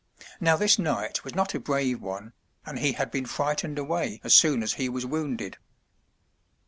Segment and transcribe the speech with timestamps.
[0.39, 2.33] Now this knight was not a brave one,
[2.65, 5.57] and he had been frightened away as soon as he was wounded.